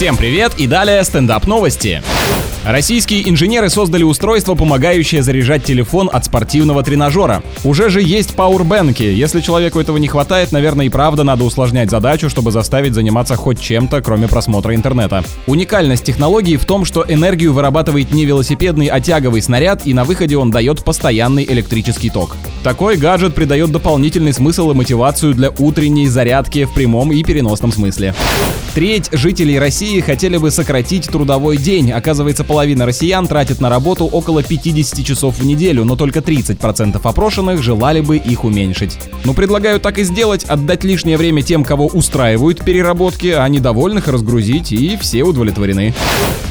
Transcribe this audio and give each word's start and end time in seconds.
Всем 0.00 0.16
привет 0.16 0.54
и 0.56 0.66
далее 0.66 1.04
стендап 1.04 1.46
новости. 1.46 2.02
Российские 2.64 3.28
инженеры 3.28 3.68
создали 3.68 4.02
устройство, 4.02 4.54
помогающее 4.54 5.22
заряжать 5.22 5.62
телефон 5.62 6.08
от 6.10 6.24
спортивного 6.24 6.82
тренажера. 6.82 7.42
Уже 7.64 7.90
же 7.90 8.00
есть 8.00 8.34
пауэрбэнки. 8.34 9.02
Если 9.02 9.42
человеку 9.42 9.78
этого 9.78 9.98
не 9.98 10.08
хватает, 10.08 10.52
наверное, 10.52 10.86
и 10.86 10.88
правда 10.88 11.22
надо 11.22 11.44
усложнять 11.44 11.90
задачу, 11.90 12.30
чтобы 12.30 12.50
заставить 12.50 12.94
заниматься 12.94 13.36
хоть 13.36 13.60
чем-то, 13.60 14.00
кроме 14.00 14.26
просмотра 14.26 14.74
интернета. 14.74 15.22
Уникальность 15.46 16.04
технологии 16.04 16.56
в 16.56 16.64
том, 16.64 16.86
что 16.86 17.04
энергию 17.06 17.52
вырабатывает 17.52 18.10
не 18.10 18.24
велосипедный, 18.24 18.86
а 18.86 19.02
тяговый 19.02 19.42
снаряд, 19.42 19.86
и 19.86 19.92
на 19.92 20.04
выходе 20.04 20.38
он 20.38 20.50
дает 20.50 20.82
постоянный 20.82 21.44
электрический 21.44 22.08
ток. 22.08 22.38
Такой 22.62 22.98
гаджет 22.98 23.34
придает 23.34 23.72
дополнительный 23.72 24.34
смысл 24.34 24.70
и 24.70 24.74
мотивацию 24.74 25.34
для 25.34 25.50
утренней 25.50 26.08
зарядки 26.08 26.66
в 26.66 26.74
прямом 26.74 27.10
и 27.10 27.22
переносном 27.22 27.72
смысле. 27.72 28.14
Треть 28.74 29.08
жителей 29.12 29.58
России 29.58 29.98
хотели 30.00 30.36
бы 30.36 30.50
сократить 30.50 31.08
трудовой 31.08 31.56
день. 31.56 31.90
Оказывается, 31.90 32.44
половина 32.44 32.86
россиян 32.86 33.26
тратит 33.26 33.60
на 33.60 33.68
работу 33.68 34.04
около 34.04 34.42
50 34.42 35.04
часов 35.04 35.38
в 35.38 35.44
неделю, 35.44 35.84
но 35.84 35.96
только 35.96 36.20
30% 36.20 37.00
опрошенных 37.02 37.62
желали 37.62 38.00
бы 38.00 38.18
их 38.18 38.44
уменьшить. 38.44 38.98
Но 39.24 39.32
предлагаю 39.32 39.80
так 39.80 39.98
и 39.98 40.04
сделать, 40.04 40.44
отдать 40.44 40.84
лишнее 40.84 41.16
время 41.16 41.42
тем, 41.42 41.64
кого 41.64 41.86
устраивают 41.86 42.62
переработки, 42.64 43.28
а 43.28 43.48
недовольных 43.48 44.06
разгрузить, 44.06 44.70
и 44.70 44.96
все 44.98 45.24
удовлетворены. 45.24 45.94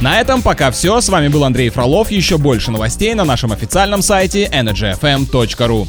На 0.00 0.20
этом 0.20 0.42
пока 0.42 0.70
все. 0.70 1.00
С 1.00 1.08
вами 1.08 1.28
был 1.28 1.44
Андрей 1.44 1.70
Фролов. 1.70 2.10
Еще 2.10 2.36
больше 2.36 2.70
новостей 2.70 3.14
на 3.14 3.24
нашем 3.24 3.52
официальном 3.52 4.02
сайте 4.02 4.50
energyfm.ru. 4.52 5.88